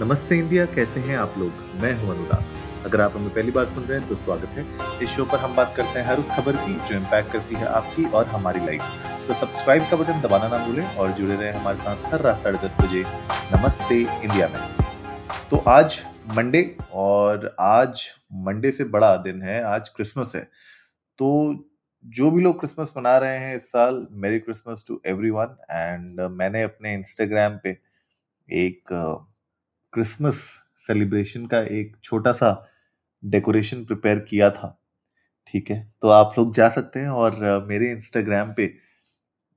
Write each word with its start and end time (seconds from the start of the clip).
नमस्ते 0.00 0.36
इंडिया, 0.36 0.64
कैसे 0.66 1.00
हैं 1.00 1.16
आप 1.18 1.34
लोग? 1.38 1.52
मैं 1.82 1.92
हूँ 1.98 2.10
अनुराग। 2.10 2.84
अगर 2.86 3.00
आप 3.00 3.12
हमें 3.16 3.30
पहली 3.34 3.50
बार 3.50 3.64
सुन 3.66 3.84
रहे 3.84 3.98
हैं 3.98 4.08
तो 4.08 4.14
स्वागत 4.14 4.48
है। 4.48 4.64
इस 5.02 5.08
शो 5.08 5.24
पर 5.24 5.38
हम 5.38 5.54
बात 5.56 5.72
करते 5.76 5.98
हैं 5.98 6.06
हर 6.06 6.18
उस 6.18 6.28
खबर 6.28 6.56
की, 6.56 6.74
जो 6.88 6.94
इम्पैक्ट 6.96 7.32
करती 7.32 7.54
है 7.54 7.66
आपकी 7.68 8.04
और 8.08 8.26
हमारी 8.26 8.60
लाइफ 8.66 8.82
तो 9.28 9.34
सब्सक्राइब 9.34 9.88
का 9.90 9.96
बटन 9.96 10.20
दबाना 10.20 10.48
ना 10.48 10.58
भूलें 10.66 10.84
और 10.86 11.12
जुड़े 11.12 11.36
रहें 11.36 11.52
हमारे 11.52 11.78
साथ 11.78 12.12
हर 12.12 12.20
रात 12.20 12.42
साढ़े 12.42 12.58
दस 12.58 12.76
बजे। 12.80 13.02
नमस्ते 13.52 14.00
इंडिया 14.00 14.48
में। 14.48 14.60
तो 15.50 15.56
आज 15.68 15.98
मंडे 16.36 16.62
और 16.92 17.54
आज 17.60 18.04
मंडे 18.46 18.70
से 18.70 18.84
बड़ा 18.86 19.14
दिन 19.16 19.42
है, 19.42 19.62
आज 19.62 19.88
क्रिसमस 19.88 20.32
है। 20.34 20.42
तो 21.18 21.54
जो 22.04 22.30
भी 22.30 22.42
लोग 22.42 22.58
क्रिसमस 22.60 22.92
मना 22.96 23.16
रहे 23.18 23.38
हैं 23.38 23.56
इस 23.56 23.66
साल 23.70 24.06
मेरी 24.10 24.38
क्रिसमस 24.38 24.84
टू 24.88 25.00
एवरीवन 25.06 25.56
एंड 25.70 26.20
मैंने 26.32 26.62
अपने 26.62 26.94
इंस्टाग्राम 26.94 27.58
पे 27.64 27.76
एक 28.48 28.94
क्रिसमस 29.98 30.34
सेलिब्रेशन 30.88 31.46
का 31.46 31.60
एक 31.74 31.96
छोटा 32.04 32.32
सा 32.32 32.50
डेकोरेशन 33.22 33.84
प्रिपेयर 33.84 34.18
किया 34.28 34.50
था। 34.50 34.68
ठीक 35.46 35.70
है 35.70 35.78
तो 36.02 36.08
आप 36.08 36.34
लोग 36.38 36.54
जा 36.54 36.68
सकते 36.68 37.00
हैं 37.00 37.08
और 37.08 37.66
मेरे 37.68 37.90
इंस्टाग्राम 37.92 38.52
पे 38.56 38.66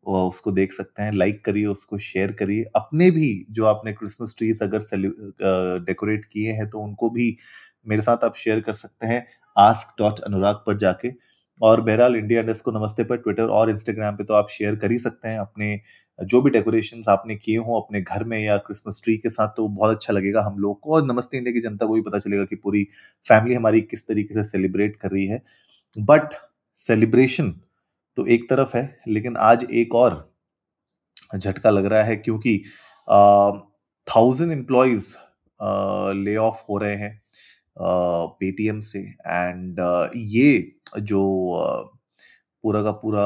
उसको 0.05 0.51
देख 0.51 0.73
सकते 0.73 1.03
हैं 1.03 1.11
लाइक 1.13 1.43
करिए, 1.45 1.65
उसको 1.65 1.97
शेयर 1.99 2.31
करिए। 2.31 2.63
अपने 2.75 3.09
भी 3.11 3.45
जो 3.51 3.65
आपने 3.65 3.93
क्रिसमस 3.93 4.33
ट्रीज 4.37 4.61
अगर 4.61 5.79
डेकोरेट 5.85 6.25
किए 6.25 6.53
हैं 6.53 6.69
तो 6.69 6.79
उनको 6.79 7.09
भी 7.09 7.35
मेरे 7.85 8.01
साथ 8.01 8.23
आप 8.25 8.35
शेयर 8.37 8.59
कर 8.61 8.73
सकते 8.73 9.07
हैं। 9.07 9.25
आस्क 9.55 9.93
डॉट 9.99 10.19
अनुराग 10.21 10.63
पर 10.67 10.77
जाके। 10.77 11.09
और 11.61 11.81
बहरहाल 11.81 12.15
इंडिया 12.15 12.41
डेस्क 12.41 12.63
को 12.65 12.71
नमस्ते 12.71 13.03
पर 13.03 13.17
ट्विटर 13.17 13.47
और 13.49 13.69
इंस्टाग्राम 13.69 14.15
पे 14.15 14.23
तो 14.23 14.33
आप 14.33 14.47
शेयर 14.49 14.75
कर 14.75 14.91
ही 14.91 14.97
सकते 14.99 15.27
हैं 15.27 15.39
अपने 15.39 15.79
जो 16.19 16.41
भी 16.41 16.49
डेकोरेशन 16.51 17.03
आपने 17.09 17.35
किए 17.35 17.57
हों 17.57 17.81
अपने 17.81 18.01
घर 18.01 18.23
में 18.23 18.37
या 18.39 18.57
क्रिसमस 18.59 18.99
ट्री 19.03 19.17
के 19.17 19.29
साथ 19.29 19.47
तो 19.57 19.67
बहुत 19.67 19.95
अच्छा 19.95 20.13
लगेगा 20.13 20.41
हम 20.41 20.57
लोग 20.59 20.79
को। 20.79 20.95
और 20.95 21.05
नमस्ते 21.05 21.37
इंडिया 21.37 21.53
की 21.53 21.61
जनता 21.61 21.85
को 21.85 21.93
भी 21.93 22.01
पता 22.01 22.19
चलेगा 22.19 22.45
कि 22.45 22.55
पूरी 22.55 22.83
फैमिली 23.27 23.55
हमारी 23.55 23.81
किस 23.83 24.07
तरीके 24.07 24.33
से 24.33 24.43
सेलिब्रेट 24.43 24.95
कर 25.01 25.11
रही 25.11 25.25
है। 25.27 25.41
बट 25.97 26.33
सेलिब्रेशन 26.89 27.49
तो 28.17 28.25
एक 28.27 28.49
तरफ़ 28.49 28.77
है, 28.77 28.99
लेकिन 29.07 29.37
आज 29.39 29.65
एक 29.71 29.95
और 29.95 30.29
झटका 31.37 31.69
लग 31.69 31.85
रहा 31.85 32.03
है 32.03 32.15
क्योंकि 32.17 32.57
थाउज़ेंड 34.07 34.51
एम्प्लॉयज़ 34.51 35.07
ले 36.17 36.35
ऑफ़ 36.37 36.61
हो 36.69 36.77
रहे 36.77 36.95
हैं 36.95 37.21
पेटीएम 37.79 38.79
से। 38.81 38.99
एंड 39.27 39.79
ये 40.15 40.59
जो 40.93 41.21
पूरा 42.63 42.81
का 42.83 42.91
पूरा 42.93 43.25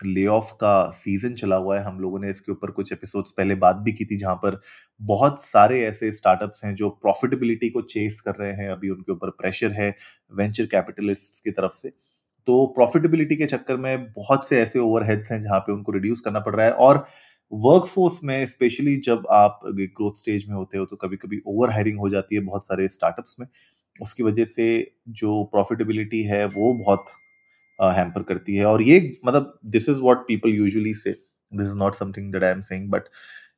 ले 0.00 0.26
ऑफ़ 0.28 0.52
का 0.56 0.90
सीज़न 0.94 1.34
चला 1.36 1.56
हुआ 1.56 1.78
है, 1.78 1.84
हम 1.84 1.98
लोगों 2.00 2.18
ने 2.20 2.30
इसके 2.30 2.52
ऊपर 2.52 2.70
कुछ 2.72 2.92
एपिसोड्स 2.92 3.30
पहले 3.32 3.54
बात 3.56 3.76
भी 3.78 3.92
की 3.92 4.04
थी, 4.04 4.16
जहाँ 4.18 4.34
पर 4.36 4.60
बहुत 5.00 5.42
सारे 5.44 5.82
ऐसे 5.86 6.10
स्टार्टअप्स 6.12 6.60
हैं 6.64 6.74
जो 6.74 6.88
प्रॉफिटेबिलिटी 7.02 7.70
को 7.70 7.82
चेस 7.84 8.20
कर 8.20 8.34
रहे 8.36 8.52
हैं, 8.54 8.68
अभी 8.70 8.90
उनके 8.90 9.12
ऊपर 9.12 9.30
प्रेशर 9.32 9.72
है 9.72 9.94
वेंचर 10.32 10.66
कैपिटलिस्ट 10.66 11.42
की 11.44 11.50
तरफ़ 11.52 11.74
से। 11.74 11.90
तो 12.48 12.64
प्रॉफिटेबिलिटी 12.76 13.36
के 13.36 13.46
चक्कर 13.46 13.76
में 13.78 14.06
बहुत 14.14 14.48
से 14.48 14.60
ऐसे 14.62 14.78
ओवरहेड्स 14.78 15.30
हैं 15.32 15.40
जहाँ 15.40 15.60
पे 15.60 15.72
उनको 15.72 15.92
रिड्यूस 15.92 16.20
करना 16.20 16.40
पड़ 16.40 16.54
रहा 16.56 16.66
है 16.66 16.72
और 16.74 17.06
वर्कफोर्स 17.52 18.18
में 18.24 18.44
स्पेशली 18.46 18.96
जब 19.06 19.26
आप 19.32 19.60
ग्रोथ 19.66 20.18
स्टेज 20.18 20.46
में 20.48 20.54
होते 20.56 20.78
हो 20.78 20.84
तो 20.86 20.96
कभी 20.96 21.16
कभी 21.16 21.40
ओवर 21.48 21.70
हायरिंग 21.70 21.98
हो 22.00 22.08
जाती 22.10 22.34
है 22.36 22.40
बहुत 22.42 22.64
सारे 22.64 22.88
स्टार्टअप्स 22.88 23.36
में। 23.40 23.46
उसकी 24.00 24.22
वजह 24.22 24.44
से 24.44 24.66
जो 25.08 25.42
प्रॉफिटेबिलिटी 25.44 26.22
है 26.22 26.44
वो 26.46 26.72
बहुत 26.74 27.04
हैम्पर 27.78 28.20
uh, 28.20 28.26
करती 28.28 28.56
है। 28.56 28.64
और 28.64 28.82
ये 28.82 28.98
मतलब 29.26 29.58
this 29.66 29.88
is 29.88 30.00
what 30.02 30.18
people 30.28 30.50
usually 30.50 30.94
say 30.94 31.10
this 31.10 31.68
is 31.68 31.76
not 31.76 31.94
something 31.94 32.32
that 32.32 32.44
I 32.44 32.50
am 32.50 32.60
saying 32.62 32.90
but 32.90 33.08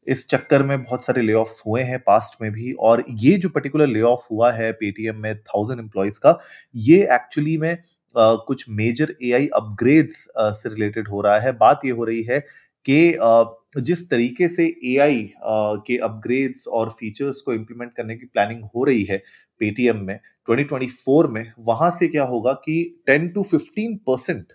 इस 0.06 0.26
चक्कर 0.28 0.62
में 0.62 0.82
बहुत 0.82 1.04
सारे 1.04 1.22
ले 1.22 1.32
हुए 1.32 1.82
हैं 1.82 1.98
पास्ट 1.98 2.42
में 2.42 2.50
भी। 2.52 2.72
और 2.72 3.04
ये 3.10 3.36
जो 3.38 3.48
पर्टिकुलर 3.48 3.86
ले 3.86 4.00
हुआ 4.00 4.50
है 4.52 4.70
पेटीएम 4.72 5.16
में 5.16 5.36
थाउज़ेंड 5.38 5.80
एम्प्लॉयज़ 5.80 6.18
का 6.18 6.38
ये 6.74 7.02
एक्चुअली 7.14 7.56
में 7.58 7.72
uh, 7.74 8.36
कुछ 8.46 8.64
मेजर 8.70 9.14
ए 9.22 9.32
आई 9.32 9.48
अपग्रेड्स 9.54 10.26
से 10.38 10.68
रिलेटेड 10.68 11.08
हो 11.08 11.20
रहा 11.20 11.38
है। 11.38 11.52
बात 11.58 11.80
ये 11.84 11.90
हो 11.90 12.04
रही 12.04 12.22
है 12.22 12.44
कि 12.88 13.80
जिस 13.80 14.08
तरीके 14.10 14.48
से 14.48 14.64
ए 14.84 14.96
आई 14.96 15.22
uh, 15.22 15.82
के 15.86 15.96
अपग्रेड्स 15.98 16.66
और 16.66 16.90
फीचर्स 16.90 17.40
को 17.40 17.52
इम्प्लीमेंट 17.52 17.92
करने 17.96 18.16
की 18.16 18.26
प्लानिंग 18.26 18.62
हो 18.64 18.84
रही 18.84 19.04
है 19.04 19.22
पेटीएम 19.58 19.96
में 19.96 20.20
2024 20.50 21.28
में 21.28 21.52
वहाँ 21.58 21.90
से 21.90 22.08
क्या 22.08 22.24
होगा 22.24 22.52
कि 22.52 23.02
10 23.10 23.28
टू 23.34 23.42
15 23.54 23.96
परसेंट 24.06 24.52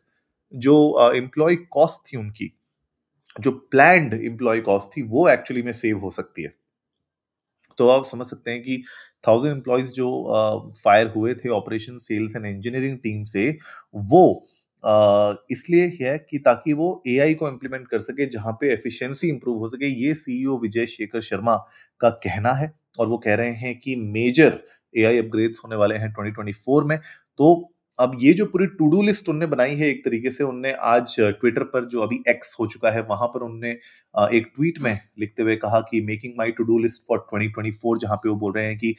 जो 0.53 0.75
एम्प्लॉय 1.15 1.55
कॉस्ट 1.55 2.13
थी 2.13 2.17
उनकी 2.17 2.51
जो 3.39 3.51
प्लैंड 3.51 4.13
एम्प्लॉय 4.13 4.59
कॉस्ट 4.59 4.97
थी 4.97 5.01
वो 5.01 5.29
एक्चुअली 5.29 5.63
में 5.63 5.71
सेव 5.71 5.99
हो 5.99 6.09
सकती 6.09 6.43
है। 6.43 6.53
तो 7.77 7.87
आप 7.87 8.05
समझ 8.05 8.27
सकते 8.27 8.51
हैं 8.51 8.61
कि 8.63 8.83
थाउज़ेंड 9.27 9.55
एम्प्लॉयज़ 9.55 9.91
जो 9.91 10.73
फायर 10.85 11.07
हुए 11.07 11.33
थे 11.35 11.49
operation 11.49 11.97
sales 11.97 12.35
and 12.35 12.45
engineering 12.45 12.97
team 12.97 13.23
से 13.23 13.57
वो 13.95 14.47
इसलिए 14.83 15.87
है 16.01 16.17
कि 16.29 16.37
ताकि 16.39 16.73
वो 16.73 17.03
एआई 17.07 17.33
को 17.33 17.47
इम्प्लीमेंट 17.49 17.87
कर 17.87 17.99
सके 17.99 18.25
जहाँ 18.27 18.53
पे 18.61 18.71
एफिशिएंसी 18.73 19.29
इंप्रूव 19.29 19.57
हो 19.59 19.69
सके, 19.69 19.87
ये 19.87 20.13
सीईओ 20.13 20.57
विजय 20.59 20.85
शेखर 20.87 21.21
शर्मा 21.21 21.55
का 22.01 22.09
कहना 22.25 22.53
है 22.53 22.71
और 22.99 23.07
वो 23.07 23.17
कह 23.17 23.35
रहे 23.35 23.51
हैं 23.55 23.77
कि 23.79 23.95
मेजर 23.97 24.59
ए 24.93 25.03
आई 25.05 25.17
अपग्रेड्स 25.17 25.57
होने 25.63 25.75
वाले 25.75 25.95
हैं 25.95 26.11
2024 26.13 26.83
में। 26.85 26.97
तो 27.39 27.70
अब 28.01 28.15
ये 28.19 28.31
जो 28.33 28.45
पूरी 28.45 28.65
टू 28.67 28.87
डू 28.89 29.01
लिस्ट 29.01 29.27
उनने 29.29 29.45
बनाई 29.45 29.75
है, 29.75 29.87
एक 29.89 30.03
तरीके 30.05 30.29
से 30.31 30.43
उनने 30.43 30.71
आज 30.85 31.15
ट्विटर 31.19 31.63
पर 31.65 31.85
जो 31.87 31.99
अभी 32.01 32.19
एक्स 32.29 32.55
हो 32.59 32.65
चुका 32.67 32.91
है, 32.91 33.01
वहाँ 33.03 33.27
पर 33.27 33.43
उनने 33.43 33.69
एक 34.37 34.47
ट्वीट 34.55 34.79
में 34.81 34.99
लिखते 35.19 35.43
हुए 35.43 35.55
कहा 35.55 35.79
कि 35.91 36.01
making 36.01 36.33
my 36.37 36.51
to 36.51 36.63
do 36.63 36.77
list 36.79 37.01
for 37.09 37.25
2024 37.29 37.97
जहाँ 38.01 38.17
पे 38.17 38.29
वो 38.29 38.35
बोल 38.37 38.53
रहे 38.53 38.65
हैं 38.65 38.77
कि 38.77 38.95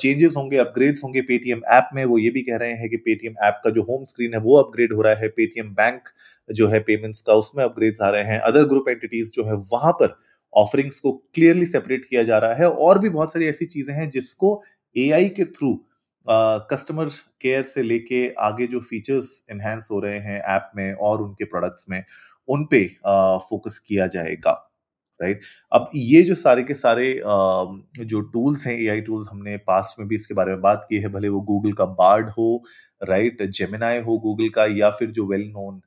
चेंजेस 0.00 0.34
होंगे 0.36 0.56
अपग्रेड्स 0.58 1.02
होंगे 1.04 1.20
पेटीएम 1.22 1.62
ऐप 1.72 1.88
में, 1.94 2.04
वो 2.04 2.18
ये 2.18 2.30
भी 2.30 2.42
कह 2.42 2.56
रहे 2.56 2.72
हैं 2.72 2.88
कि 2.90 2.96
पेटीएम 2.98 3.34
ऐप 3.44 3.60
का 3.64 3.70
जो 3.70 3.82
होम 3.90 4.04
स्क्रीन 4.04 4.34
है, 4.34 4.40
वो 4.40 4.56
अपग्रेड 4.58 4.92
हो 4.92 5.02
रहा 5.02 5.14
है 5.14 5.28
पेटीएम 5.30 5.70
बैंक 5.74 6.08
जो 6.50 6.68
है 6.68 6.80
पेमेंट्स 6.82 7.20
का, 7.20 7.34
उसमें 7.34 7.64
अपग्रेड्स 7.64 8.00
आ 8.02 8.08
रहे 8.10 8.24
हैं 8.24 8.38
अदर 8.42 8.64
ग्रुप 8.68 8.88
एंटिटीज 8.88 9.32
जो 9.36 9.44
है, 9.44 9.54
वहाँ 9.72 9.92
पर 9.94 10.16
ऑफरिंग्स 10.52 11.00
को 11.00 11.12
क्लियरली 11.34 11.66
सेपरेट 11.66 12.04
किया 12.10 12.22
जा 12.22 12.38
रहा 12.38 12.54
है, 12.54 12.68
और 12.68 12.98
भी 12.98 13.08
बहुत 13.10 13.32
सारी 13.32 13.46
ऐसी 13.46 13.66
चीज़ें 13.66 13.94
हैं 13.94 14.08
जिसको 14.10 14.62
एआई 14.96 15.28
के 15.30 15.44
थ्रू 15.46 15.78
कस्टमर 16.70 17.08
केयर 17.42 17.62
से 17.64 17.82
लेके 17.82 18.28
आगे 18.40 18.66
जो 18.66 18.80
फीचर्स 18.80 19.42
एनहेंस 19.50 19.88
हो 19.90 20.00
रहे 20.00 20.18
हैं 20.18 20.40
ऐप 20.54 20.70
में 20.76 20.92
और 20.94 21.22
उनके 21.22 21.44
प्रोडक्ट्स 21.44 21.86
में, 21.90 22.04
उन 22.48 22.64
पे 22.70 22.84
फोकस 23.50 23.78
किया 23.86 24.06
जाएगा 24.06 24.52
राइट 25.20 25.40
अब 25.72 25.90
ये 25.96 26.22
जो 26.22 26.34
सारे 26.34 26.62
के 26.62 26.74
सारे 26.74 27.12
जो 27.24 28.20
टूल्स 28.22 28.66
हैं 28.66 28.74
एआई 28.74 29.00
टूल्स 29.00 29.26
हमने 29.30 29.56
पास्ट 29.66 29.98
में 29.98 30.08
भी 30.08 30.14
इसके 30.14 30.34
बारे 30.34 30.52
में 30.52 30.60
बात 30.62 30.86
की 30.90 30.96
है, 30.96 31.08
भले 31.08 31.28
वो 31.28 31.40
गूगल 31.42 31.72
का 31.72 31.84
बार्ड 32.00 32.28
हो 32.30 32.62
राइट 33.02 33.42
जेमिनाई 33.50 34.00
हो 34.02 34.18
गूगल 34.18 34.48
का 34.48 34.66
या 34.78 34.90
फिर 34.90 35.10
जो 35.10 35.26
well 35.26 35.48
known 35.48 35.80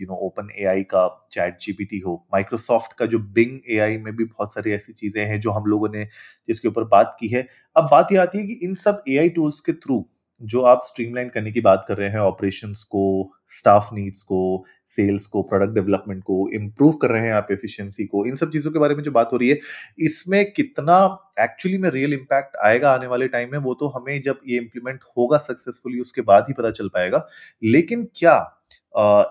you 0.00 0.06
know 0.06 0.16
OpenAI 0.58 0.82
का, 0.84 1.28
चैट 1.32 1.58
जीपीटी 1.62 1.98
हो 1.98 2.14
माइक्रोसॉफ्ट 2.34 2.92
का 2.98 3.06
जो 3.06 3.18
बिंग 3.18 3.58
एआई 3.70 3.96
में 3.98 4.14
भी 4.16 4.24
बहुत 4.24 4.54
सारी 4.54 4.72
ऐसी 4.72 4.92
चीज़ें 4.92 5.24
हैं 5.24 5.40
जो 5.40 5.50
हम 5.50 5.66
लोगों 5.66 5.88
ने 5.88 6.04
जिसके 6.48 6.68
ऊपर 6.68 6.84
बात 6.88 7.16
की 7.20 7.28
है। 7.28 7.46
अब 7.76 7.88
बात 7.90 8.12
यह 8.12 8.22
आती 8.22 8.38
है 8.38 8.46
कि 8.46 8.60
इन 8.62 8.74
सब 8.76 9.02
एआई 9.08 9.28
टूल्स 9.30 9.60
के 9.60 9.72
थ्रू 9.74 10.04
जो 10.40 10.60
आप 10.62 10.82
स्ट्रीमलाइन 10.84 11.28
करने 11.28 11.50
की 11.52 11.60
बात 11.60 11.84
कर 11.88 11.96
रहे 11.96 12.08
हैं 12.08 12.18
ऑपरेशन 12.20 12.72
को 12.90 13.32
स्टाफ 13.58 13.88
नीड्स 13.92 14.22
को 14.22 14.64
सेल्स 14.90 15.24
को 15.26 15.42
प्रोडक्ट 15.42 15.74
डेवलपमेंट 15.74 16.22
को 16.24 16.48
इम्प्रूव 16.54 16.92
कर 16.92 17.10
रहे 17.10 17.24
हैं 17.24 17.32
आप 17.32 17.48
एफिशिएंसी 17.52 18.04
को, 18.06 18.24
इन 18.26 18.34
सब 18.34 18.50
चीज़ों 18.52 18.70
के 18.72 18.78
बारे 18.78 18.94
में 18.94 19.02
जो 19.02 19.10
बात 19.10 19.30
हो 19.32 19.36
रही 19.36 19.48
है, 19.48 19.58
इसमें 19.98 20.52
कितना 20.52 20.98
एक्चुअली 21.40 21.78
में 21.78 21.88
रियल 21.90 22.12
इम्पैक्ट 22.14 22.56
आएगा 22.64 22.92
आने 22.92 23.06
वाले 23.06 23.28
टाइम 23.28 23.52
में, 23.52 23.58
वो 23.58 23.74
तो 23.74 23.88
हमें 23.88 24.20
जब 24.22 24.40
ये 24.48 24.58
इम्प्लीमेंट 24.58 25.00
होगा 25.18 25.38
सक्सेसफुली 25.38 26.00
उसके 26.00 26.20
बाद 26.22 26.44
ही 26.48 26.54
पता 26.54 26.70
चल 26.70 26.88
पाएगा। 26.88 27.26
लेकिन 27.62 28.08
क्या 28.16 28.38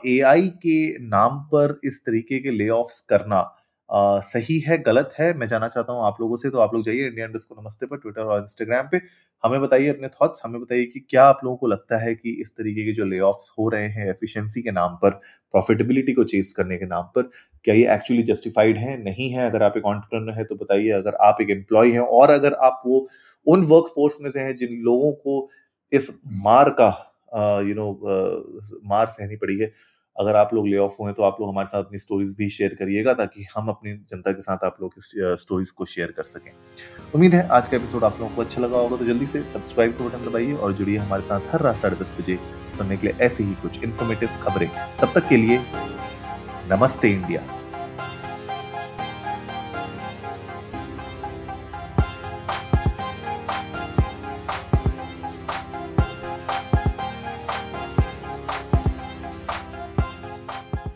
एआई 0.07 0.47
के 0.47 0.99
नाम 0.99 1.39
पर 1.39 1.79
इस 1.83 1.99
तरीके 1.99 2.39
के 2.39 2.51
ले 2.51 2.69
करना 3.09 3.55
uh, 3.95 4.23
सही 4.23 4.59
है 4.59 4.77
गलत 4.77 5.13
है? 5.19 5.33
मैं 5.33 5.47
जानना 5.47 5.67
चाहता 5.67 5.93
हूँ 5.93 6.01
आप 6.03 6.17
लोगों 6.21 6.37
से 6.37 6.49
तो 6.49 6.57
आप 6.57 6.73
लोग 6.73 6.85
जाइए 6.85 7.07
इंडिया 7.07 7.27
को 7.27 7.61
नमस्ते 7.61 7.85
पर 7.85 7.97
ट्विटर 7.97 8.21
और 8.21 8.41
इंस्टाग्राम 8.41 8.89
पे। 8.91 9.01
हमें 9.43 9.61
बताइए 9.61 9.87
अपने 9.87 10.07
थॉट्स 10.07 10.41
हमें 10.43 10.61
बताइए 10.61 10.85
कि 10.85 10.99
क्या 10.99 11.23
आप 11.23 11.39
लोगों 11.43 11.57
को 11.57 11.67
लगता 11.67 11.97
है 11.97 12.15
कि 12.15 12.31
इस 12.41 12.49
तरीके 12.49 12.85
के 12.85 12.93
जो 12.93 13.05
ले 13.05 13.17
हो 13.59 13.69
रहे 13.69 13.87
हैं 13.87 14.09
एफिशिएंसी 14.09 14.61
के 14.61 14.71
नाम 14.71 14.95
पर 14.95 15.09
प्रॉफिटेबिलिटी 15.51 16.13
को 16.13 16.23
चेज 16.23 16.53
करने 16.53 16.77
के 16.77 16.85
नाम 16.85 17.03
पर 17.03 17.29
क्या 17.63 17.75
ये 17.75 17.93
एक्चुअली 17.93 18.23
जस्टिफाइड 18.23 18.77
है? 18.77 19.03
नहीं 19.03 19.29
है? 19.29 19.49
अगर 19.49 19.63
आप 19.63 19.77
एक 19.77 19.85
ऑन्टरप्रनर 19.85 20.37
है 20.37 20.43
तो 20.43 20.55
बताइए। 20.55 20.89
अगर 20.89 21.15
आप 21.15 21.37
एक 21.41 21.49
एम्प्लॉय 21.49 21.91
हैं 21.91 21.99
और 21.99 22.29
अगर 22.29 22.53
आप 22.53 22.81
वो 22.85 23.09
उन 23.45 23.65
वर्क 23.65 24.17
में 24.21 24.31
से 24.31 24.39
हैं 24.39 24.55
जिन 24.55 24.69
लोगों 24.71 25.11
को 25.11 25.49
इस 25.91 26.19
मार 26.27 26.69
का 26.69 27.06
यू 27.67 27.75
नो 27.75 27.91
मार 28.85 29.07
सहनी 29.09 29.35
पड़ी 29.35 29.57
है। 29.59 29.71
अगर 30.15 30.35
आप 30.35 30.53
लोग 30.53 30.67
ले 30.67 30.77
ऑफ़ 30.77 30.93
हुए 30.99 31.11
तो 31.13 31.23
आप 31.23 31.37
लोग 31.41 31.49
हमारे 31.49 31.67
साथ 31.67 31.83
अपनी 31.83 31.97
स्टोरीज 31.97 32.35
भी 32.37 32.47
शेयर 32.49 32.73
करिएगा, 32.75 33.13
ताकि 33.13 33.45
हम 33.55 33.67
अपनी 33.69 33.93
जनता 34.11 34.31
के 34.31 34.41
साथ 34.41 34.63
आप 34.65 34.77
लोग 34.81 34.93
इस 34.97 35.11
स्टोरीज 35.41 35.71
को 35.71 35.85
शेयर 35.85 36.11
कर 36.11 36.23
सकें। 36.25 36.51
उम्मीद 37.15 37.35
है 37.35 37.47
आज 37.47 37.67
का 37.67 37.77
एपिसोड 37.77 38.03
आप 38.03 38.19
लोगों 38.19 38.35
को 38.35 38.41
अच्छा 38.41 38.61
लगा 38.61 38.77
होगा 38.77 38.97
तो 38.97 39.05
जल्दी 39.05 39.27
से 39.27 39.43
सब्सक्राइब 39.43 39.97
का 39.97 40.05
बटन 40.05 40.29
दबाइए 40.29 40.53
और 40.53 40.73
जुड़िए 40.73 40.97
हमारे 40.97 41.21
साथ 41.23 41.53
हर 41.53 41.61
रात 41.61 41.75
साढ़े 41.75 41.95
दस 41.95 42.15
बजे 42.19 42.39
सुनने 42.77 42.97
के 42.97 43.07
लिए 43.07 43.25
ऐसे 43.25 43.43
ही 43.43 43.53
कुछ 43.61 43.83
इन्फॉर्मेटिव 43.83 44.29
खबरें। 44.41 44.69
तब 45.01 45.13
तक 45.15 45.29
के 45.29 45.37
लिए 45.37 45.61
नमस्ते 46.71 47.09
इंडिया। 47.09 47.41